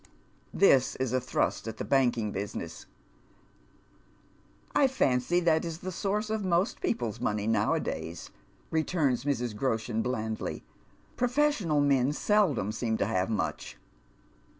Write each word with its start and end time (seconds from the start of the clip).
This 0.51 0.95
is 0.95 1.13
a 1.13 1.21
thrust 1.21 1.67
at 1.67 1.77
the 1.77 1.85
banking 1.85 2.31
business.•' 2.31 2.87
I 4.75 4.87
fancy 4.87 5.39
that 5.41 5.63
is 5.63 5.77
the 5.85 5.91
source 5.91 6.31
of 6.31 6.43
most 6.43 6.81
people's 6.81 7.19
money 7.19 7.45
now 7.45 7.75
a 7.75 7.79
days," 7.79 8.31
returns 8.71 9.25
Mrs. 9.25 9.53
Groshen, 9.55 10.01
blandly." 10.01 10.63
Professional 11.17 11.81
men 11.81 12.13
seldom 12.13 12.71
seem 12.71 12.97
to 12.97 13.05
have 13.05 13.29
much." 13.29 13.77